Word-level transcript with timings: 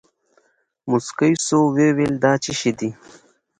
موسکى 0.89 1.31
سو 1.45 1.59
ويې 1.73 1.89
ويل 1.97 2.15
دا 2.23 2.31
چي 2.43 2.51
شې 2.59 2.71
دي. 2.79 2.89